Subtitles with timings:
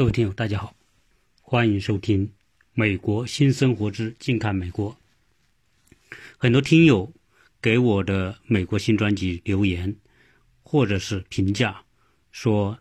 [0.00, 0.74] 各位听友，大家好，
[1.42, 2.26] 欢迎收听
[2.72, 4.96] 《美国新生活之近看美国》。
[6.38, 7.12] 很多听友
[7.60, 9.94] 给我的美国新专辑留言，
[10.62, 11.82] 或者是评价，
[12.32, 12.78] 说：“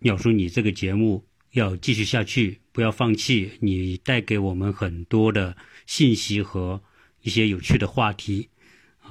[0.00, 5.54] 鸟叔，你这个节目要继续下去，不要放弃，你带给我们很多的
[5.84, 6.82] 信息和
[7.20, 8.48] 一些有趣的话题。”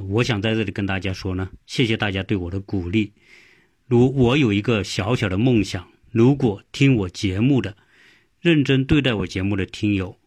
[0.09, 3.13] 我想在这里跟大家说呢，谢谢大家对我的鼓励。
[3.85, 5.87] 如我有一个小小的梦想。
[6.17, 7.77] 如果听我节目的、
[8.41, 10.17] 认真对待我节目的听友，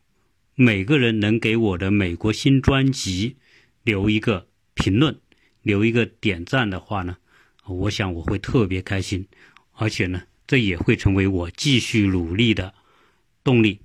[0.55, 3.38] 每个人能给我的美国新专辑
[3.82, 5.18] 留一个评论、
[5.62, 7.16] 留一个点赞的话呢，
[7.66, 9.27] 我想我会特别开心，
[9.73, 12.73] 而且呢，这也会成为我继续努力的
[13.43, 13.80] 动力。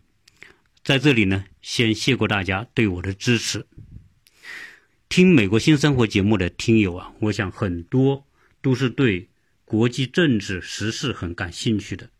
[0.84, 3.66] 在这里呢，先谢过大家对我的支持。
[5.10, 8.28] 听美国新生活节目的听友啊，我想很多
[8.62, 9.28] 都是对。
[9.66, 12.12] 国际政治时事很感兴趣的，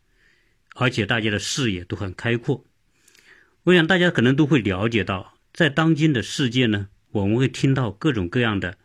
[0.74, 2.66] 而且大家的视野都很开阔。
[3.64, 8.80] 我想大家可能都会了解到，在当今的世界呢，我们会听到各种各样的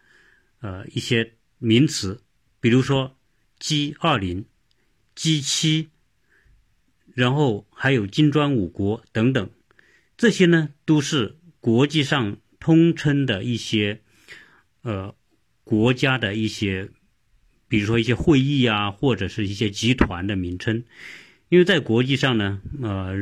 [0.61, 2.22] 呃一些名词，
[2.61, 3.17] 比如说
[3.58, 4.44] G 二零、
[5.14, 5.89] G 七，
[7.14, 9.50] 然后还有金砖五国等等，
[10.19, 14.02] 这些呢都是国际上通称的一些
[14.83, 15.14] 呃
[15.64, 16.91] 国家的一些。
[17.71, 20.83] 比如说一些会议啊，或者是一些集团的名称，
[21.51, 23.15] 因为在国际上呢，呃，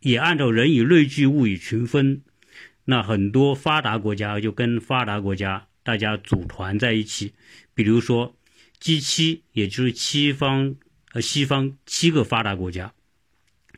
[0.00, 2.20] 也按照人以类聚，物以群分，
[2.84, 7.32] 那很多发达国家就跟发达国家大家组团在一起，
[7.72, 8.36] 比如说
[8.78, 10.76] G 七，也就是西方
[11.12, 12.92] 呃西方七个发达国家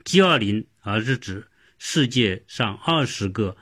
[0.05, 1.47] ，G 二零而是指
[1.79, 3.57] 世界上二十个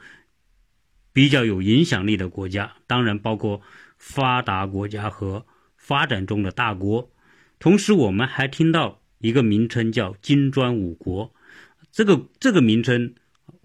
[1.13, 3.61] 比较有影响力的国家，当然包括
[3.99, 5.45] 发达国家和。
[5.81, 7.11] 发展中的大国，
[7.59, 11.33] 同时我们还听到一个名称叫金砖五国，
[11.91, 13.15] 这个这个名称，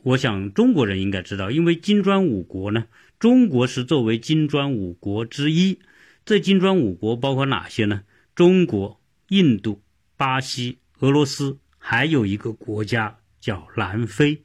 [0.01, 2.85] 我想中国人应该知道，因为金砖五国呢，
[3.19, 5.79] 中国是作为金砖五国之一。
[6.23, 8.03] 这金砖五国包括哪些呢？
[8.33, 9.83] 中国、印度、
[10.17, 14.41] 巴西、俄罗斯，还有一个国家叫南非。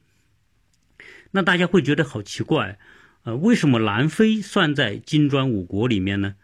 [1.31, 2.77] 那大家会觉得好奇怪，
[3.23, 6.35] 呃，为什么南非算在金砖五国里面呢？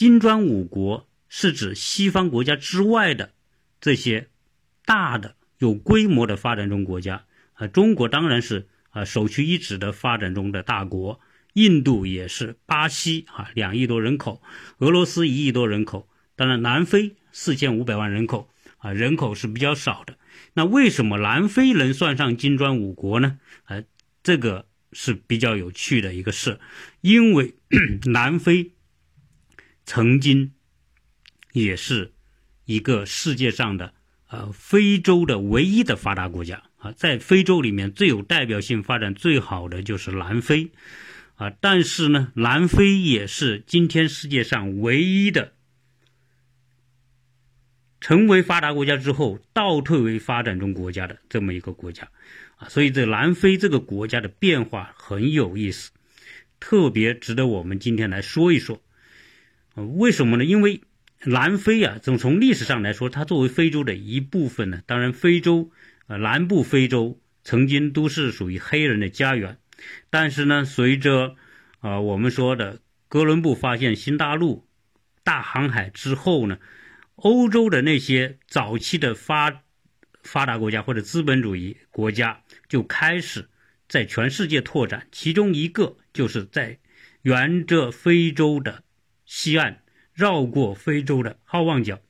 [0.00, 3.34] 金砖五国是指西方国家之外的
[3.82, 4.28] 这些
[4.86, 11.20] 大的有规模的发展中国家啊，中国当然是啊首屈一指的发展中的大国，
[11.52, 14.40] 印度也是，巴西啊两亿多人口，
[14.78, 20.16] 俄罗斯一亿多人口，当然南非四千五百万人口啊人口是比较少的。
[20.54, 23.38] 那为什么南非能算上金砖五国呢？
[23.64, 23.82] 啊，
[24.22, 26.58] 这个是比较有趣的一个事，
[27.02, 27.56] 因为
[28.10, 28.70] 南非。
[29.92, 30.52] 曾经，
[31.52, 32.12] 也是
[32.64, 33.92] 一个世界上的
[34.28, 40.70] 呃非洲的唯一的发达国家啊，在非洲里面最有代表性、发展最好的就是南非
[41.34, 41.50] 啊。
[41.60, 45.54] 但是呢，南非也是今天世界上唯一的
[48.00, 52.08] 成为发达国家之后倒退为发展中国家的这么一个国家
[52.58, 52.68] 啊。
[52.68, 55.90] 所以，这南非这个国家的变化很有意思，
[56.60, 58.80] 特别值得我们今天来说一说。
[59.74, 60.44] 为什么呢？
[60.44, 60.82] 因为
[61.24, 64.82] 南非啊，从从历史上来说，它作为非洲的一部分呢。
[64.86, 65.70] 当然，非洲
[66.06, 69.58] 呃南部非洲曾经都是属于黑人的家园，
[70.10, 71.36] 但是呢，随着
[71.80, 74.66] 啊我们说的哥伦布发现新大陆、
[75.22, 76.58] 大航海之后呢，
[77.16, 79.62] 欧洲的那些早期的发
[80.22, 83.48] 发达国家或者资本主义国家就开始
[83.88, 86.78] 在全世界拓展，其中一个就是在
[87.22, 88.84] 沿着非洲的。
[89.32, 92.02] 西岸绕过非洲的好望角，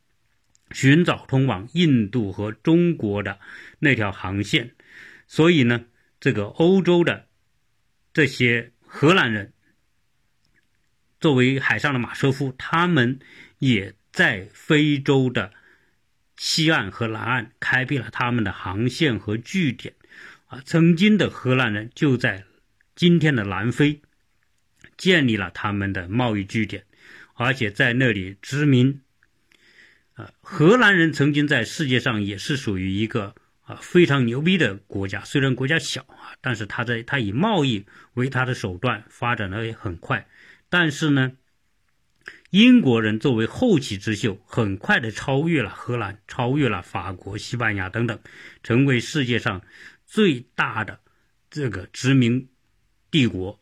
[0.70, 3.38] 寻找通往印度和中国的
[3.80, 4.74] 那条航线。
[5.26, 5.84] 所以呢，
[6.18, 7.28] 这个欧洲的
[8.14, 9.52] 这些荷兰人，
[11.20, 13.20] 作为海上的马车夫，他们
[13.58, 15.52] 也在非洲的
[16.38, 19.94] 西岸和南岸开辟了他们的航线和据点。
[20.46, 22.44] 啊，曾经的荷兰人就在
[22.96, 24.00] 今天的南非
[24.96, 26.86] 建立了他们的贸易据点。
[27.42, 29.00] 而且在那里殖民，
[30.12, 35.24] 啊，荷兰人曾经在世界上也是属于一个啊非常牛逼的国家。
[35.24, 40.28] 虽然国家小啊，但是他在他以贸易为他的手段发展的也很快。
[40.68, 41.32] 但是呢，
[42.50, 48.20] 英国人作为后起之秀，很快的超越了荷兰，超越了法国、西班牙等等，
[48.62, 49.62] 成为世界上
[50.06, 51.00] 最大的
[51.48, 52.50] 这个殖民
[53.10, 53.58] 帝国。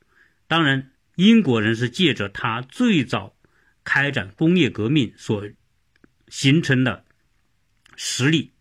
[0.48, 3.36] 当然，英国人是借着他最早。
[3.90, 5.48] 开展工业革命所
[6.28, 7.06] 形成的
[7.96, 8.52] 实力，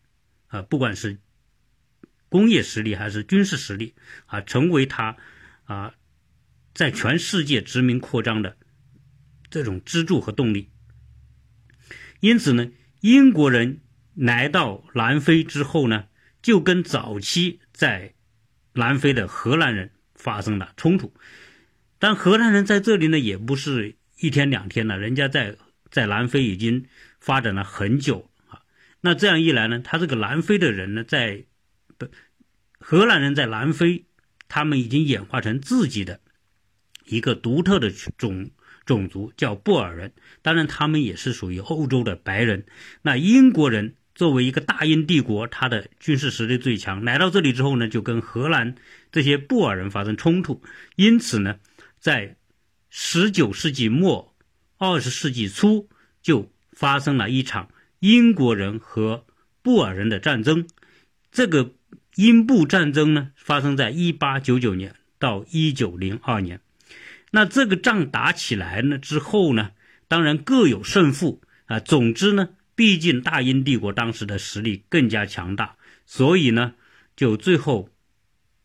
[0.47, 1.19] 啊，不管是
[2.29, 3.93] 工业实力还是军事实力
[4.27, 5.17] 啊，成为他
[5.65, 5.93] 啊
[6.73, 8.55] 在全世界殖民扩张的
[9.49, 10.71] 这种支柱和动力。
[12.21, 12.71] 因此呢，
[13.01, 13.81] 英国人
[14.15, 16.07] 来到南非之后呢，
[16.41, 18.15] 就跟早期在
[18.71, 21.13] 南非的荷兰人发生了冲突。
[21.99, 25.55] 但荷兰人在这里呢，也不是一天两天了，人家在
[25.91, 26.85] 在南非已经
[27.19, 28.61] 发展了很久啊。
[29.01, 31.45] 那这样一来呢，他这个南非的人呢，在
[31.97, 32.07] 不
[32.79, 34.05] 荷兰人在南非，
[34.47, 36.19] 他们已经演化成自己的
[37.05, 38.49] 一个独特的种
[38.85, 40.13] 种族，叫布尔人。
[40.41, 42.65] 当然，他们也是属于欧洲的白人。
[43.01, 48.75] 那英国人作为一个大英帝国，他的军事实力最强，来到这里之后呢，就跟荷兰
[49.11, 50.63] 这些布尔人发生冲突，
[50.95, 51.59] 因此呢。
[51.99, 52.36] 在
[52.99, 54.35] 十九世纪末、
[54.79, 55.87] 二十世纪初，
[56.23, 59.27] 就发生了一场英国人和
[59.61, 60.67] 布尔人的战争。
[61.31, 61.75] 这个
[62.15, 66.59] 英布战争呢，发生在一八九九年到一九零二年。
[67.29, 69.73] 那这个仗打起来呢之后呢，
[70.07, 71.79] 当然各有胜负啊。
[71.79, 75.75] 总之呢，毕竟大英帝国当时的实力更加强大，
[76.07, 76.73] 所以呢，
[77.15, 77.91] 就最后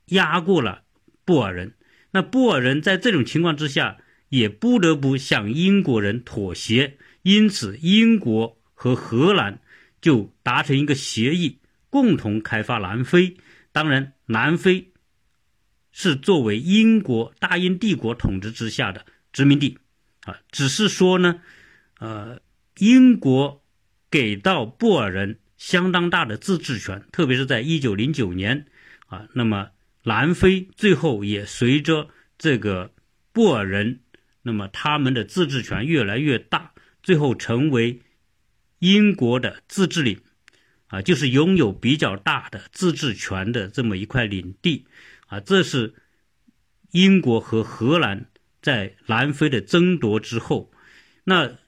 [0.07, 0.85] 压过了
[1.27, 1.75] 布尔人。
[2.13, 3.99] 那布尔人在这种情况之下，
[4.33, 9.61] 也不得不向英国人妥协，因此英国和荷兰
[10.01, 11.59] 就达成一个协议，
[11.91, 13.37] 共同开发南非。
[13.73, 14.91] 当然，南非
[15.91, 19.77] 是作为英国大英帝国统治之下的殖民地，
[20.25, 21.43] 啊，只是说呢，
[21.99, 22.41] 呃，
[22.79, 23.63] 英国
[24.11, 28.65] 给到布尔人相当大的自治权，特别是在一九零九年，
[29.09, 29.69] 啊，那么。
[30.05, 32.93] 南非最后也随着这个
[33.33, 34.01] 布尔人，
[34.43, 36.73] 那么他们的自治权越来越大，
[37.03, 38.03] 最后成为
[38.79, 40.21] 英国的自治领，
[40.89, 44.87] 啊，就是拥有比较大的自治权的这么一块领地，
[45.27, 45.95] 啊，这是
[46.91, 48.27] 英国和荷兰
[48.61, 50.73] 在南非的争夺之后，
[51.25, 51.59] 那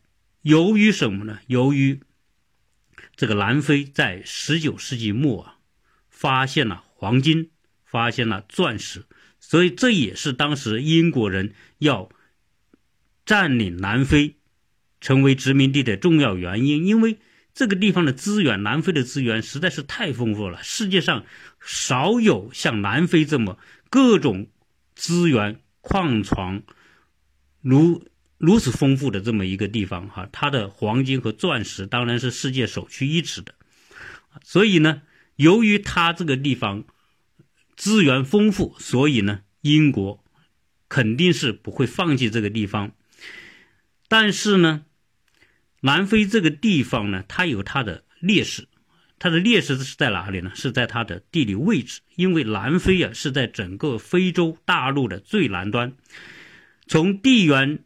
[0.42, 1.40] 由于什么呢？
[1.46, 2.00] 由于
[3.16, 5.58] 这个南非在十九世纪末啊，
[6.08, 7.50] 发现了黄金。
[7.86, 9.04] 发现了钻石，
[9.38, 12.08] 所以这也是当时英国人要
[13.24, 14.36] 占领南非，
[15.00, 16.86] 成为殖民地的重要原因。
[16.86, 17.18] 因为
[17.52, 21.24] 这个地方的资源，南非的资源实在是太丰富了，世界上
[21.60, 23.58] 少有像南非这么
[23.90, 24.48] 各种
[24.94, 26.62] 资源、矿床
[27.60, 28.06] 如
[28.38, 30.08] 如此丰富的这么一个地方。
[30.08, 33.54] 哈，它的黄金和钻石当然是世界首屈一指的。
[34.42, 35.02] 所以呢，
[35.36, 36.84] 由于它这个地方。
[37.76, 40.24] 资源丰富，所以呢，英国
[40.88, 42.92] 肯定是不会放弃这个地方。
[44.16, 44.84] 但是呢，
[45.81, 48.69] 南非这个地方呢，它有它的劣势。
[49.19, 50.52] 它的劣势是在哪里呢？
[50.55, 52.00] 是在它的地理位置。
[52.14, 55.94] 因为南非啊是在整个非洲大陆的最南端。
[56.87, 57.82] 从地缘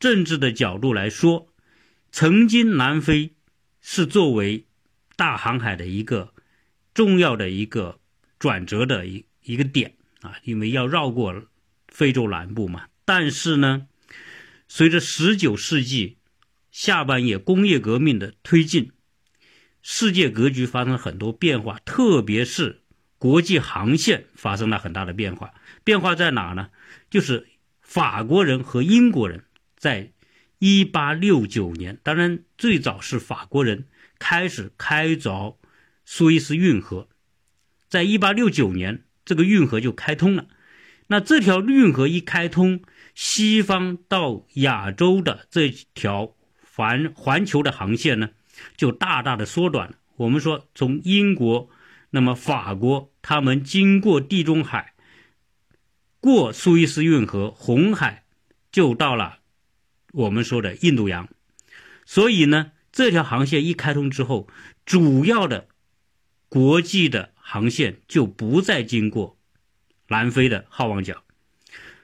[0.00, 1.46] 政治的角度来说，
[2.10, 3.34] 曾经南非
[3.80, 4.66] 是作为
[5.14, 6.34] 大航海的一个
[6.92, 8.00] 重要的一个。
[8.40, 11.44] 转折的一一个点啊，因为要绕过
[11.86, 12.88] 非洲南部嘛。
[13.04, 13.86] 但是呢，
[14.68, 16.18] 随着十九世纪
[16.70, 18.90] 下半叶工业革命的推进，
[19.82, 22.82] 世界格局发生了很多变化，特别是
[23.18, 25.54] 国际航线发生了很大的变化。
[25.84, 26.70] 变化在哪呢？
[27.10, 27.46] 就是
[27.80, 29.44] 法国人和英国人
[29.76, 30.12] 在
[30.58, 33.86] 一八六九年，当然最早是法国人
[34.18, 35.56] 开始开凿
[36.04, 37.08] 苏伊士运河。
[37.88, 40.48] 在一八六九年，这个运河就开通了。
[41.14, 42.82] 那这条运河一开通，
[43.14, 46.34] 西方到亚洲的这条
[46.74, 48.30] 环环球的航线呢，
[48.76, 49.94] 就大大的缩短了。
[50.16, 51.70] 我们说，从英国，
[52.10, 54.94] 那么法国，他们经过地中海，
[56.18, 58.24] 过苏伊士运河、红海，
[58.72, 59.38] 就到了
[60.10, 61.28] 我们说的印度洋。
[62.04, 64.48] 所以呢，这条航线一开通之后，
[64.84, 65.68] 主要的
[66.48, 67.30] 国际的。
[67.46, 69.36] 航线就不再经过
[70.08, 71.22] 南非的好望角，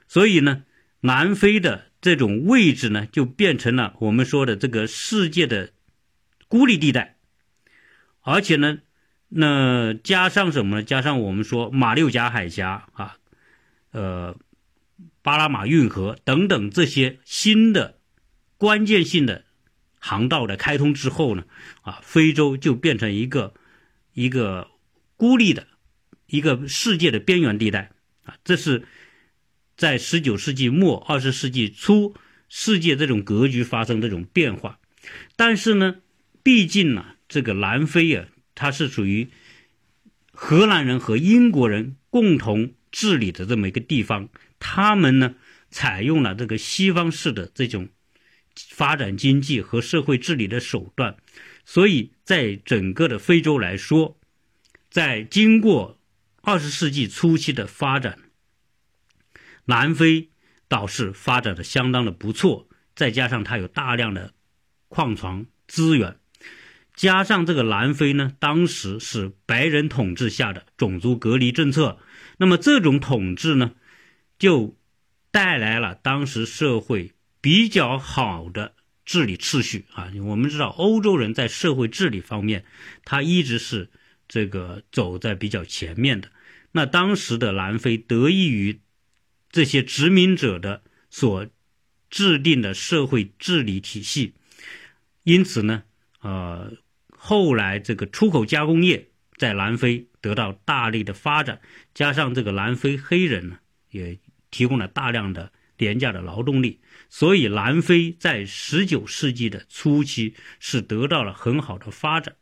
[0.08, 0.64] 所以呢，
[1.00, 5.72] 南非的这种位置呢，就变成了我们说的这个世界的
[6.48, 7.16] 孤立地带。
[8.22, 8.78] 而且呢，
[9.28, 10.82] 那加上什么呢？
[10.82, 13.16] 加上我们说马六甲海峡啊，
[13.92, 14.36] 呃，
[15.22, 17.98] 巴拿马运河等等这些新的
[18.56, 19.44] 关键性的
[19.98, 21.44] 航道的开通之后呢，
[21.82, 23.54] 啊，非洲就变成一个
[24.12, 24.68] 一个。
[25.20, 25.66] 孤立的
[26.30, 27.90] 一个世界的边缘地带
[28.24, 28.84] 啊，这是
[29.76, 32.14] 在十九世纪末二十世纪初，
[32.48, 34.78] 世界这种格局发生这种变化。
[35.36, 35.96] 但是呢，
[36.42, 39.28] 毕竟呢，这个南非啊，它是属于
[40.32, 45.34] 荷兰人和英国人共同治理的这么一个地方，他们呢
[45.70, 47.88] 采用了这个西方式的这种
[48.54, 51.16] 发展经济和社会治理的手段，
[51.64, 54.18] 所以在整个的非洲来说，
[54.90, 55.99] 在经过
[56.42, 58.18] 二十世纪初期的发展，
[59.66, 60.30] 南非
[60.68, 64.32] 倒是发展的相当的不错，再加上它有大量的
[64.88, 66.16] 矿床资源。
[66.94, 71.98] 加上这个南非呢，当时是白人统治下的种族隔离政策，
[72.38, 73.72] 那么这种统治呢，
[74.38, 74.76] 就
[75.30, 80.10] 带来了当时社会比较好的治理秩序啊。
[80.24, 82.64] 我们知道，欧洲人在社会治理方面，
[83.04, 83.90] 他一直是
[84.30, 86.30] 这个走在比较前面的。
[86.72, 88.80] 那当时的南非得益于
[89.50, 91.46] 这些殖民者的所
[92.08, 94.32] 制定的社会治理体系，
[95.24, 95.82] 因此呢，
[96.22, 96.72] 呃。
[97.22, 101.60] 后来，这个出口加工业在南非得到大力的发展，
[101.92, 103.58] 加上这个南非黑人呢，
[103.90, 104.18] 也
[104.50, 112.36] 提供了大量的廉价的劳动力，所以南非在十九世纪的初期是得到了很好的发展。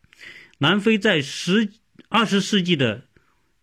[0.59, 1.71] 南非在十
[2.09, 3.07] 二十世纪的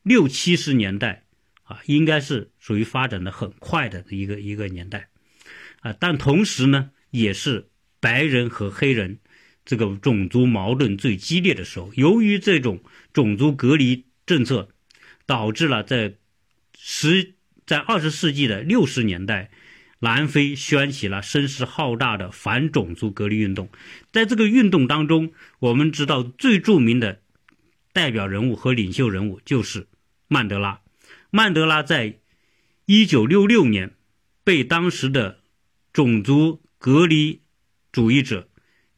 [0.01, 1.23] 六七十年代
[1.63, 5.09] 啊，应该是属于发展的很快的一个一个年代
[5.81, 9.19] 啊，但同时呢，也是白人和黑人。
[9.65, 14.69] 这个种族矛盾最激烈的时候，由于这种种族隔离政策，
[15.25, 16.13] 导致了在
[16.77, 17.33] 十
[17.65, 19.49] 在二十世纪的六十年代，
[20.05, 23.69] 南非掀起了声势浩大的反种族隔离运动。
[24.11, 27.21] 在这个运动当中，我们知道最著名的
[27.91, 29.87] 代表人物和领袖人物就是
[30.27, 30.81] 曼德拉。
[31.31, 32.19] 曼德拉在
[32.85, 33.95] 一九六六年
[34.43, 35.39] 被当时的
[35.91, 37.41] 种族隔离
[37.91, 38.47] 主义者。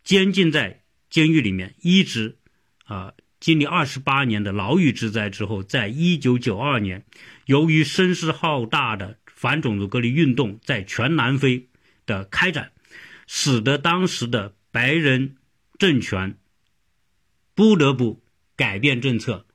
[0.04, 2.38] 监禁在监狱里面，一直
[2.86, 7.06] 啊经历二十八年的牢狱之灾之后，在一九九二年，
[7.46, 11.70] 由于声势浩大的反种族隔离运动在全南非
[12.06, 12.74] 的开展，
[13.28, 15.38] 使得当时的白人
[15.78, 16.38] 政权
[17.56, 18.22] 不得不
[18.56, 19.46] 改变政策，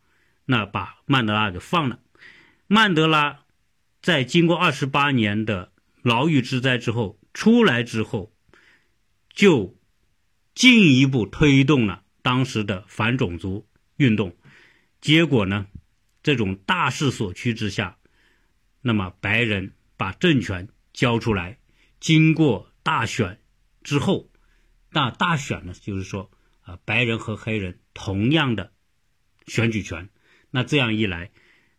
[0.46, 1.98] 那把曼德拉给放了。
[2.66, 3.40] 曼德拉
[4.00, 8.32] 在经过二十八年的牢狱之灾之后出来之后，
[9.34, 9.76] 就。
[10.54, 14.36] 进一步推动了当时的反种族运动，
[15.00, 15.66] 结果呢，
[16.22, 17.96] 这种大势所趋之下，
[18.82, 21.58] 那么白人把政权交出来，
[22.00, 23.40] 经过大选
[23.82, 24.30] 之后，
[24.90, 26.30] 那大选呢，就是说
[26.62, 28.72] 啊，白人和黑人同样的
[29.46, 30.10] 选举权，
[30.50, 31.30] 那这样一来，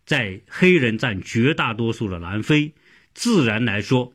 [0.06, 2.74] 在黑人占绝大多数的南非，
[3.14, 4.14] 自然来说，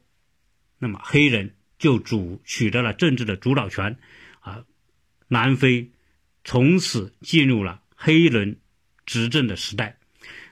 [0.79, 3.99] 那么黑人就主取得了政治的主导权。
[4.41, 4.65] 啊，
[5.29, 5.91] 南非
[6.43, 8.61] 从此进入了黑人
[9.05, 9.99] 执政的时代。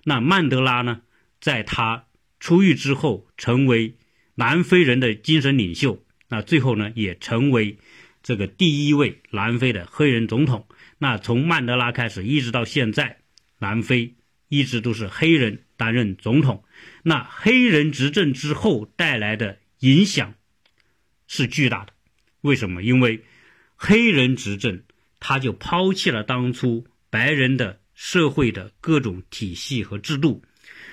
[0.04, 1.00] 那曼德拉呢，
[1.40, 2.06] 在他
[2.40, 3.94] 出狱之后，成为
[4.34, 6.04] 南非人的精神领袖。
[6.28, 7.78] 那最后呢，也成为
[8.22, 10.66] 这个第一位南非的黑人总统。
[10.98, 13.18] 那从曼德拉开始，一直到现在，
[13.58, 14.14] 南非
[14.48, 16.64] 一直都是黑人担任总统。
[17.02, 20.34] 那黑人执政之后带来的影响
[21.28, 21.92] 是巨大的。
[22.40, 22.82] 为什么？
[22.82, 23.24] 因为
[23.76, 24.82] 黑人执政，
[25.20, 30.42] 他就抛弃了当初白人的社会的各种体系和制度。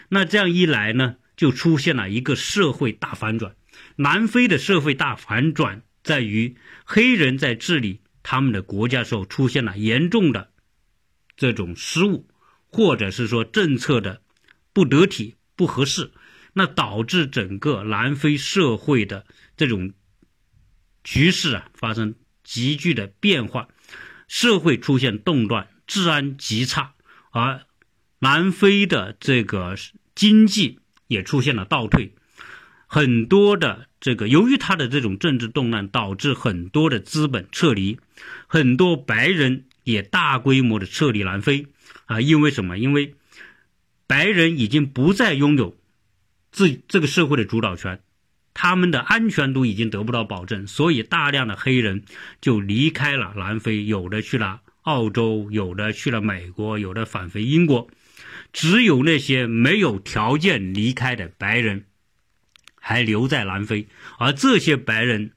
[0.10, 3.56] 那这样一来呢，就出现了一个社会大反转。
[3.96, 10.52] 南非的社会大反转在于，黑人在治理他们的国家时候出现了严重的
[11.36, 12.28] 这种失误，
[12.68, 14.22] 或者是说政策的
[14.74, 16.12] 不得体、不合适，
[16.54, 19.26] 那导致整个南非社会的
[19.56, 19.94] 这种
[21.04, 22.16] 局势啊发生。
[22.44, 23.70] 急剧的变化，
[24.28, 26.94] 社会出现动乱，治安极差，
[27.32, 27.62] 而
[28.20, 29.78] 南非的这个
[30.14, 30.82] 经济
[31.14, 32.12] 也出现了倒退。
[32.88, 37.98] 很多的这个，由于他的这种政治动乱，导致很多的资本撤离，
[38.48, 41.68] 很多白人也大规模的撤离南非。
[42.06, 42.78] 啊，因为什么？
[42.78, 43.16] 因为
[44.06, 45.78] 白人已经不再拥有
[46.52, 48.02] 自这个社会的主导权。
[48.54, 52.04] 他们的安全都已经得不到保证，所以大量的黑人
[52.40, 57.88] 就离开了南非，有的去了澳洲，有的去了美国，有的返回英国，
[58.54, 61.88] 只有那些没有条件离开的白人
[62.76, 65.34] 还留在南非，而这些白人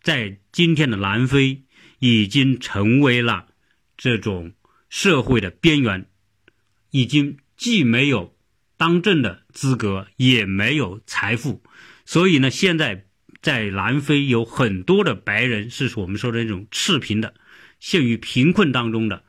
[0.00, 1.62] 在今天的南非
[1.98, 3.48] 已经成为了
[3.96, 4.52] 这种
[4.88, 6.06] 社会的边缘，
[6.90, 8.36] 已经既没有。
[8.78, 11.62] 当政的资格也没有财富，
[12.04, 13.06] 所以呢，现在
[13.40, 17.32] 在南非有很多的白人是我们说的那种赤贫的，
[17.78, 19.22] 陷于贫困当中的，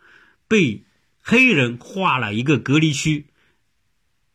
[0.48, 0.86] 被
[1.24, 3.28] 黑人划了一个隔离区，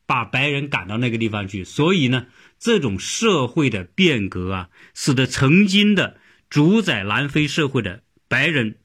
[0.06, 1.62] 把白人赶到那个地方去。
[1.62, 2.28] 所以呢，
[2.58, 6.18] 这种社会的变革啊，使得曾经的
[6.48, 8.76] 主宰南非社会的白人、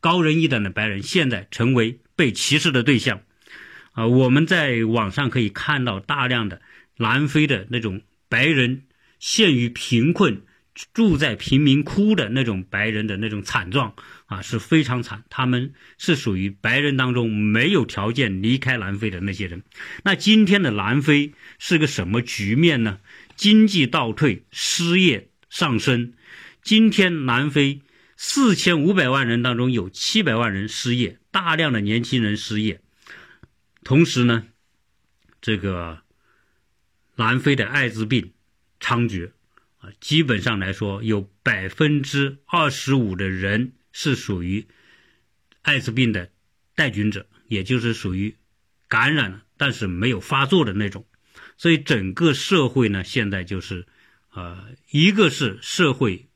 [0.00, 3.22] 高人一等的白人，现在成为被歧视的对象。
[3.92, 6.60] 啊，我们在网上可以看到大量的
[6.96, 8.82] 南非的那种白人
[9.20, 10.42] 陷于贫困。
[10.94, 13.94] 住在贫民窟的那种白人的那种惨状
[14.26, 15.24] 啊，是非常惨。
[15.28, 19.62] 他们是属于白人当中没有条件离开南非的那些人。
[20.04, 23.00] 那今天的南非是个什么局面呢？
[23.34, 26.12] 经济倒退，失业上升。
[26.62, 27.80] 今天南非
[28.16, 32.80] 四千五百万人当中有七百万人失业，大量的年轻人失业。
[33.82, 34.44] 同时呢，
[35.40, 36.02] 这个
[37.16, 38.32] 南非的艾滋病
[38.80, 39.30] 猖獗。
[39.78, 44.66] 啊，基本上来说，有百分之二十五的人是属于
[45.62, 46.30] 艾滋病的
[46.74, 48.36] 带菌者，也就是属于
[48.88, 51.06] 感染了但是没有发作的那种。
[51.56, 53.86] 所以整个社会呢，现在就是，
[54.32, 56.28] 呃，一个是社会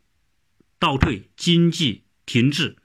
[0.79, 2.77] 倒退，经济停滞，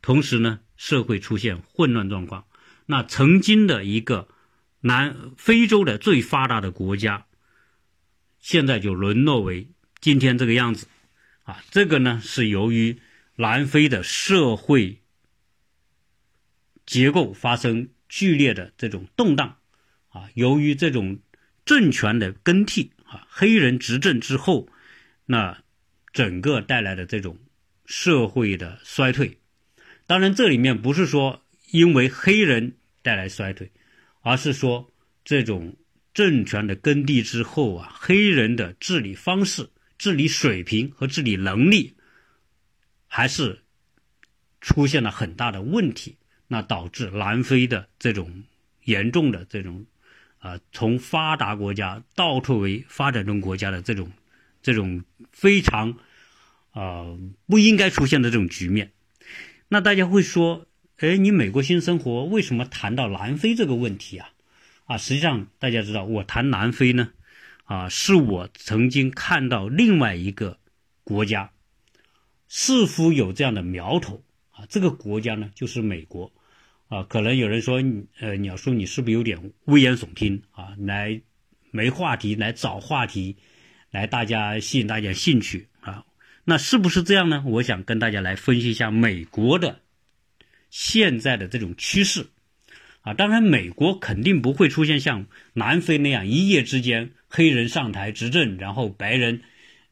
[0.00, 2.46] 同时呢，社会出现混乱状况。
[2.86, 4.28] 那曾经的一个
[4.80, 7.26] 南非洲的最发达的国家，
[8.38, 9.68] 现在就沦落为。
[10.02, 10.88] 今天这个样子，
[11.44, 12.98] 啊，这个呢是由于
[13.36, 14.98] 南非的社会
[16.84, 19.58] 结构发生剧烈的这种动荡，
[20.08, 21.20] 啊，由于这种
[21.64, 24.68] 政权的更替，啊，黑人执政之后，
[25.26, 25.62] 那
[26.12, 27.38] 整个带来的这种
[27.86, 29.38] 社会的衰退。
[30.08, 33.70] 当然，这里面不是说因为黑人带来衰退，
[34.22, 34.92] 而是说
[35.24, 35.76] 这种
[36.12, 39.70] 政权的更替之后啊，黑人的治理方式。
[40.02, 41.94] 治理水平和治理能力
[43.06, 43.62] 还是
[44.60, 46.16] 出现了很大的问题，
[46.48, 48.42] 那导致南非的这种
[48.82, 49.86] 严重的这种
[50.40, 54.10] 啊，从发达国家倒退为发展中国家的这种
[54.60, 55.96] 这种非常
[56.72, 58.90] 啊不应该出现的这种局面。
[59.68, 64.30] 那大家会说，哎，你美国新生活为什么谈到南非这个问题啊？
[64.86, 67.12] 啊，实际上大家知道，我谈南非呢。
[67.64, 70.58] 啊，是我曾经看到另外一个
[71.04, 71.52] 国家
[72.48, 74.66] 似乎有这样的苗头啊。
[74.68, 76.32] 这个国家呢，就是美国
[76.88, 77.02] 啊。
[77.04, 77.82] 可能有人说，
[78.20, 80.74] 呃，鸟叔，你是不是有点危言耸听啊？
[80.78, 81.22] 来
[81.70, 83.36] 没话题，来找话题，
[83.90, 86.04] 来大家吸引大家兴趣啊？
[86.44, 87.42] 那是不是这样呢？
[87.46, 89.80] 我想跟大家来分析一下美国的
[90.68, 92.26] 现在的这种趋势
[93.00, 93.14] 啊。
[93.14, 97.12] 当然，美国肯定不会出现像南非那样一夜之间。
[97.34, 99.40] 黑人上台执政，然后白人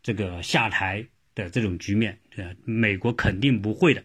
[0.03, 4.05] 这个下台的这种局面，呃，美国肯定不会的，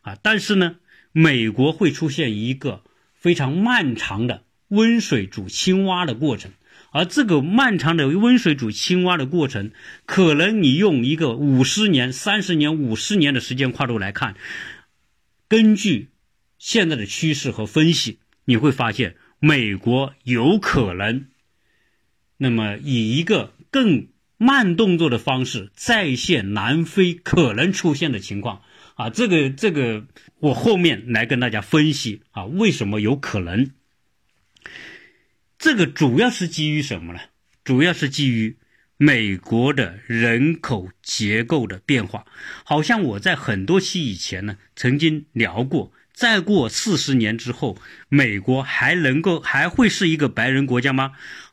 [0.00, 0.74] 啊，但是呢，
[1.12, 2.82] 美国会出现一个
[3.14, 6.50] 非常漫长的温水煮青蛙的过程，
[6.90, 9.70] 而这个漫长的温水煮青蛙的过程，
[10.04, 14.34] 可能你用一个五十年、三十年、五十年的时间跨度来看，
[15.46, 16.08] 根据
[16.58, 21.26] 现在的趋势和分析，你会发现美国有可能。
[22.36, 28.62] 那么，以一个更慢动作的方式再现南非可能出现的情况
[28.94, 30.06] 啊，这个这个，
[30.40, 33.70] 我后面来跟大家分析啊，为什么有可能？
[35.58, 37.20] 这个主要是基于什么呢？
[37.62, 38.56] 主要是基于
[38.96, 42.24] 美国的人口结构的变化。
[42.64, 51.12] 好像我在很多期以前呢，曾经聊过，再过四十年之后，美国还能够还会是一个白人国家吗？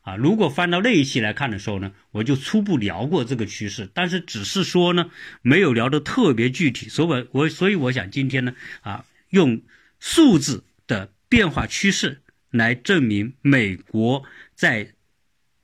[0.10, 5.12] 啊，如果翻到那一期来看的时候呢，我就初步聊过这个趋势，但是只是说呢，
[5.43, 9.62] 没有聊得特别具体，所以我我所以我想今天呢，啊，用
[10.00, 14.24] 数字的变化趋势来证明美国
[14.56, 14.93] 在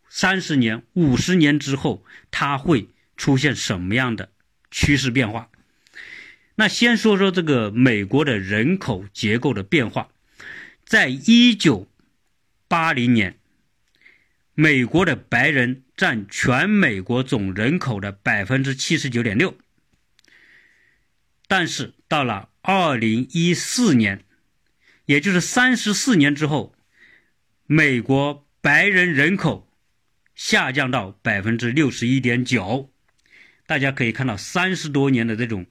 [0.09, 4.29] 三十年、五十年之后，它会出现什么样的
[4.69, 5.49] 趋势变化。
[6.53, 10.09] 那先说说这个美国的人口结构的变化，
[10.85, 11.87] 在一九
[12.67, 13.39] 八零年。
[14.57, 19.57] 美国的白人占全美国总人口的百分之七十九点六，
[21.47, 24.23] 但是到了二零一四年，
[25.05, 26.73] 也就是三十四年之后，
[27.65, 29.69] 美国白人人口
[30.35, 32.93] 下降到百分之六十一点九。
[33.67, 35.65] 大家可以看到，三十多年的这种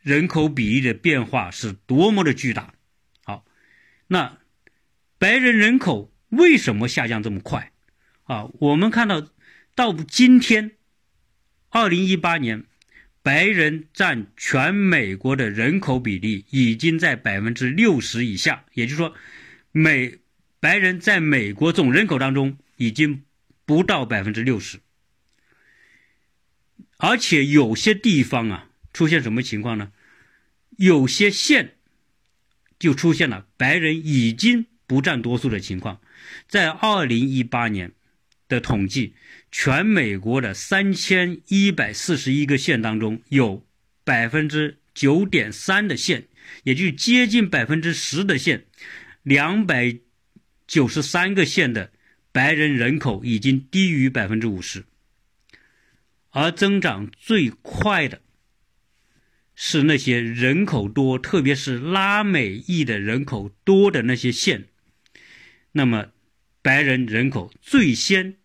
[0.00, 2.74] 人口比例的变化是多么的巨大。
[3.24, 3.44] 好，
[4.06, 4.38] 那
[5.18, 7.71] 白人人口为什么下降这么快？
[8.32, 9.28] 啊，我们看到
[9.74, 10.72] 到今天，
[11.68, 12.64] 二零一八年，
[13.22, 19.14] 白人占全美国的人口比例已经在百分之六十以下，也就是说，
[19.70, 20.18] 美
[20.60, 23.22] 白人在美国总人口当中已经
[23.66, 24.80] 不到百分之六十，
[26.96, 29.92] 而且有些地方啊出现什么情况呢？
[30.78, 31.76] 有些县
[32.78, 36.00] 就出现了白人已经不占多数的情况，
[36.48, 37.92] 在二零一八年
[38.52, 39.14] 的统计。
[39.50, 43.66] 全美国的三千一百四十一个县当中，有
[44.02, 46.24] 百分之九点三的县，
[46.64, 48.64] 也就接近百分之十的县，
[49.22, 49.98] 两百
[50.66, 51.92] 九十三个县的
[52.32, 54.84] 白人人口已经低于百分之五十，
[56.30, 58.22] 而增长最快的
[59.54, 64.68] 是那些人口多，特别是拉美裔的人口多的那些县，
[65.72, 66.06] 那么
[66.62, 68.38] 白人人口最先。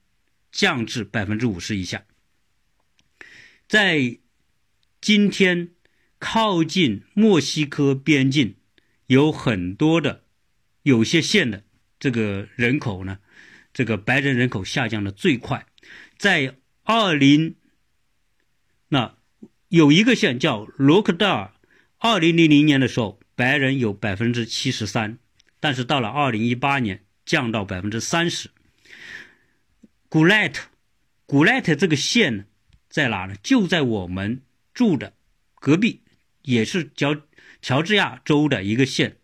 [0.58, 2.04] 降至百分之五十以下，
[3.68, 4.18] 在
[5.00, 5.70] 今天
[6.18, 8.56] 靠近墨西哥边境
[9.06, 10.24] 有很多的
[10.82, 11.64] 有些县的
[12.00, 13.20] 这个人口呢，
[13.72, 15.68] 这个白人人口下降的最快，
[16.18, 17.56] 在二零
[18.88, 19.16] 那
[19.68, 21.54] 有一个县叫罗克道尔，
[22.00, 25.20] 二零零零年的时候白人有百分之七十三，
[25.60, 28.50] 但是到了二零一八年降到百分之三十。
[30.10, 30.70] 古莱特，
[31.26, 32.46] 古莱特这个县呢
[32.90, 33.36] 在哪呢？
[33.44, 34.42] 就在我们
[34.74, 35.14] 住的
[35.56, 36.02] 隔壁，
[36.44, 37.14] 也是乔
[37.62, 39.18] 乔治亚州的一个县，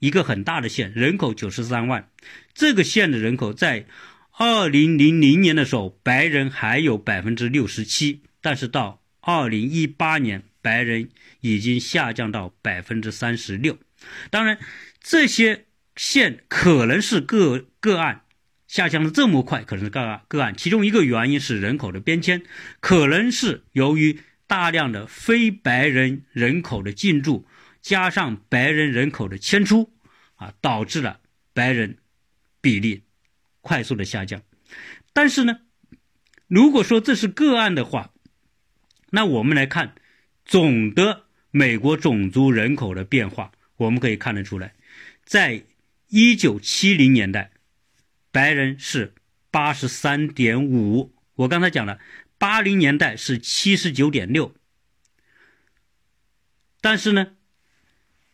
[0.00, 2.10] 一个很大的县，人口九十三万。
[2.52, 3.86] 这个县的人口在
[4.32, 11.10] 二零零零年的时候，白人还有百分之六十七，但是到二零一八年，白人
[11.42, 13.78] 已经下降到百分之三十六。
[14.30, 14.58] 当然，
[15.00, 18.23] 这些县可能是个个案。
[18.66, 20.56] 下降的这么快，可能是个案个案。
[20.56, 22.42] 其中一个原因是人口的变迁，
[22.80, 27.46] 可能是由于大量的非白人人口的进驻，
[27.82, 29.92] 加上白人人口的迁出，
[30.36, 31.20] 啊，导致了
[31.52, 31.98] 白人
[32.60, 33.02] 比例
[33.60, 34.42] 快速的下降。
[35.12, 35.60] 但是呢，
[36.48, 38.12] 如果说这是个案的话，
[39.10, 39.94] 那我们来看
[40.44, 44.74] 总的美国种族人口的变化，我们可以看得出来，
[45.24, 45.62] 在
[46.08, 47.50] 一九七零年代。
[48.34, 49.14] 白人是
[49.52, 52.00] 八十三点五，我刚才讲了，
[52.36, 54.52] 八零年代是七十九点六，
[56.80, 57.36] 但是呢，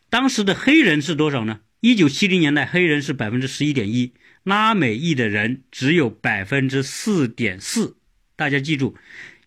[0.08, 1.60] 当时的黑人是多少呢？
[1.80, 7.98] 一九七零年代黑人是百分之十一点一，拉美裔的人只有百分之四点四。
[8.36, 8.96] 大家记住，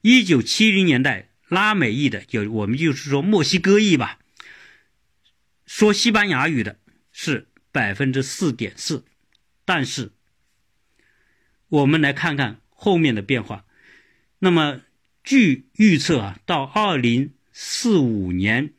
[0.03, 4.19] 一九七零年代拉美裔的，有我们就是说墨西哥裔吧，
[5.65, 6.77] 说西班牙语的
[7.11, 9.03] 是百分之四点四，
[9.65, 10.11] 但是。
[11.73, 13.65] 我们来看看后面的变化。
[14.37, 14.81] 那么，
[15.23, 18.73] 据预测啊，到二零四五年，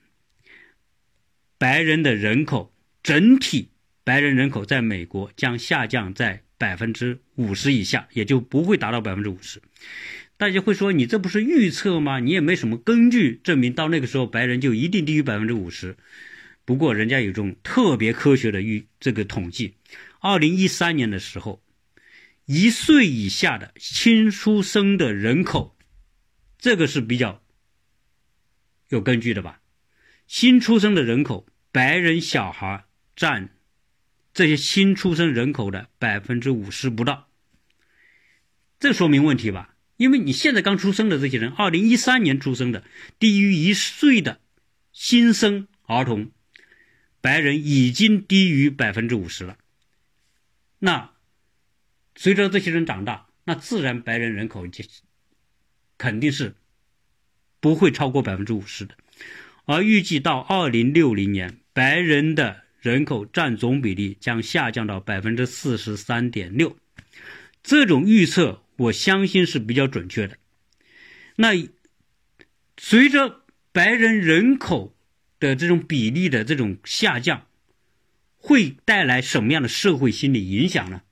[1.58, 3.70] 白人的人口整体
[4.04, 9.60] 白人人口在美国将下降在百分之五十以下，也就不会达到百分之五十。
[10.36, 12.20] 大家会说，你这不是预测吗？
[12.20, 15.96] 你也没什么根据证明到那个时候白人就一定低于百分之五十。
[16.64, 19.74] 不过，人家有种特别科学的预这个统计，
[20.20, 21.60] 二零一三年的时候。
[22.46, 25.74] 一岁以下的新出生的人口，
[26.58, 27.42] 这个是比较
[28.90, 29.62] 有根据的吧？
[30.26, 32.84] 新出生的人口，白人小孩
[33.16, 33.48] 占
[34.34, 37.30] 这些新出生人口的百分之五十不到，
[38.78, 39.74] 这说明问题吧？
[39.96, 42.84] 因为你现在刚出生的这些人，二零一三年出生的
[43.18, 44.40] 低于一岁的
[44.92, 46.30] 新生儿童，
[47.22, 49.56] 白人已经低于百分之五十了，
[50.80, 51.13] 那。
[52.14, 54.84] 随着这些人长大，那自然白人人口就
[55.98, 56.54] 肯定是
[57.60, 58.94] 不会超过百分之五十的。
[59.64, 66.76] 而预计到二零六零年，白人的人口占总比例将下降到百分之四十三点六。
[67.62, 70.36] 这种预测，我相信是比较准确的。
[71.36, 71.52] 那
[72.76, 74.94] 随着白人人口
[75.40, 77.46] 的这种比例的这种下降，
[78.36, 81.02] 会带来什么样的社会心理影响呢？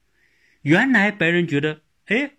[0.62, 2.33] 原来白人觉得，哎，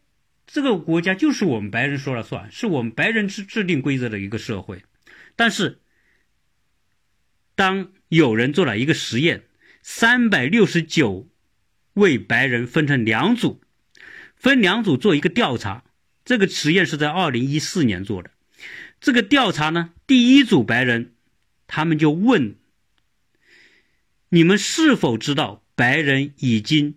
[0.47, 4.83] 这个国家就是我们白人说了算，是我们白人制制定规则的一个社会。
[5.35, 5.79] 但是，
[7.55, 9.43] 当有人做了一个实验，
[9.81, 11.29] 三百六十九
[11.93, 13.61] 位白人分成两组，
[14.35, 15.83] 分两组做一个调查。
[16.23, 18.31] 这个实验是在二零一四年做的。
[19.01, 21.13] 这个调查呢，第一组白人，
[21.67, 22.55] 他们就问：
[24.29, 26.95] 你们是否知道白人已经？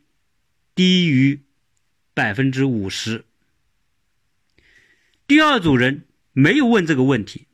[0.76, 1.40] 低于
[2.14, 3.24] 百分之五十。
[5.26, 7.46] 第二组人没有问这个问题，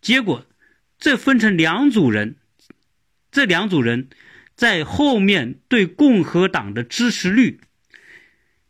[0.00, 0.46] 结果
[0.98, 2.34] 这分成两组人，
[3.30, 4.08] 这两组人
[4.56, 7.60] 在后面对共和党的支持率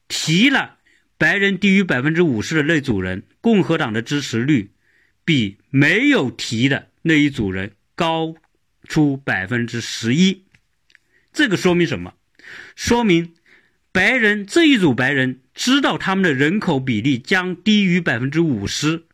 [0.08, 0.78] 提了
[1.16, 4.72] 白人低于百分之五十的那组人，共和党的支持率
[5.24, 8.34] 比没有提的那一组人高
[8.88, 10.44] 出百分之十一。
[11.32, 12.14] 这个说明什么？
[12.74, 13.34] 说明
[13.92, 19.04] 白人这一组白人知道他们的人口比例将低于百分之五十，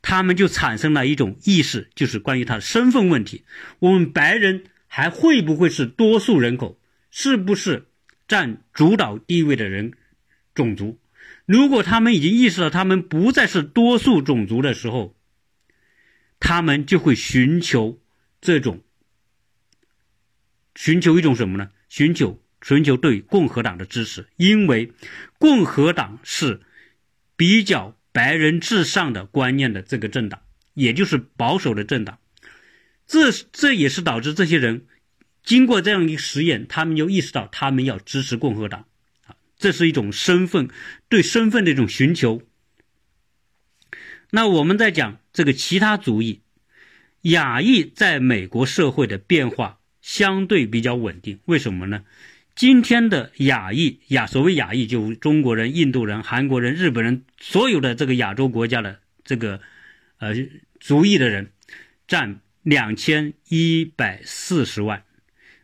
[0.00, 3.44] 他们就产生了一种意识，就是关于他的身份问题。
[3.78, 6.80] 我们白人还会不会是多数人口？
[7.10, 7.86] 是不是
[8.26, 9.92] 占主导地位的人
[10.54, 10.98] 种族？
[11.44, 15.14] 如果他们已经意识到他们不再是多数种族的时候，
[16.40, 18.00] 他们就会寻求
[18.40, 18.80] 这种。
[20.74, 21.70] 寻求一种什么呢？
[21.88, 24.92] 寻求寻求对共和党的支持，因为
[25.38, 26.62] 共和党是
[27.36, 30.40] 比较白人至上的观念的这个政党，
[30.74, 32.18] 也就是保守的政党。
[33.06, 34.84] 这这也是导致这些人
[35.44, 38.86] 经过这样一个实验，他们就意识到他们要支持共和党
[39.26, 40.68] 啊，这是一种身份
[41.08, 42.42] 对身份的一种寻求。
[44.32, 46.40] 那我们在讲这个其他族裔，
[47.20, 49.78] 亚裔在美国社会的变化。
[50.02, 52.04] 相对比较稳定，为什么呢？
[52.56, 59.60] 今天的亚裔亚所谓亚裔，就中国人、印度人、韩国人、日本人，所有的这个亚洲国家的这个
[60.18, 60.34] 呃
[60.80, 61.52] 族裔的人，
[62.08, 65.04] 占两千一百四十万。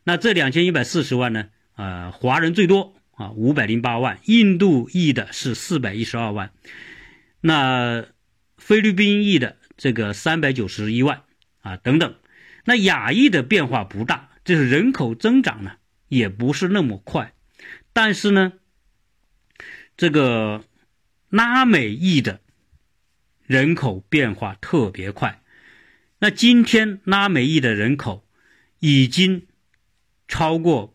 [0.05, 1.49] 那这两千一百四十万呢？
[1.77, 6.53] 呃，华人最多啊，五百零八万，印度裔的是四百一十二万，
[7.41, 8.05] 那
[8.59, 11.23] 菲律宾裔的这个三百九十一万
[11.63, 12.15] 啊，等等。
[12.67, 14.29] 那亚裔的变化不大。
[14.45, 15.77] 这是人口增长呢，
[16.13, 17.33] 也不是那么快，
[17.95, 18.53] 但是呢，
[19.97, 20.63] 这个
[21.31, 22.43] 拉美裔的
[23.47, 25.41] 人口变化特别快。
[26.19, 28.27] 那今天拉美裔的人口
[28.79, 29.47] 已经
[30.29, 30.95] 超过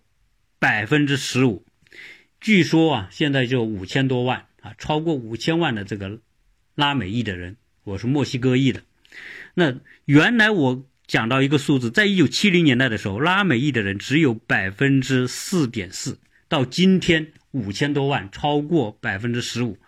[0.60, 1.66] 百分之十五，
[2.40, 6.22] 据说啊，现在就五千多万啊，超过五千万的这个
[6.76, 8.84] 拉美裔的人，我是墨西哥裔的。
[9.56, 10.86] 那原来我。
[11.08, 19.80] 讲到一个数字，在一九七零年代的时候，拉美裔的人只有百分之四点四，到今天五千多万，超过百分之十五。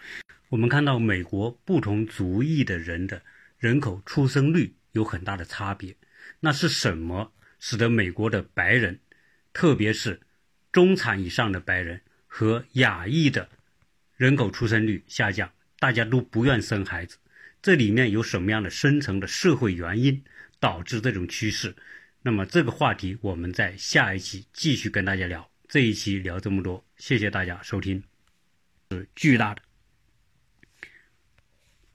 [0.47, 3.21] 我们看到美国不同族裔的人的
[3.58, 5.93] 人口出生率有很大的差别，
[6.39, 8.97] 那是什么使得美国的白人，
[9.51, 10.21] 特别是
[10.71, 13.49] 中产以上的白人和亚裔的
[14.15, 15.51] 人口出生率下降？
[15.79, 17.17] 大家都不愿生孩子，
[17.62, 20.23] 这里面有什么样的深层的社会原因？
[20.60, 21.76] 导致这种趋势，
[22.22, 25.50] 那么这个话题我们在下一期继续跟大家聊。
[25.67, 28.04] 这一期聊这么多，谢谢大家收听，
[28.89, 29.68] 是巨大的。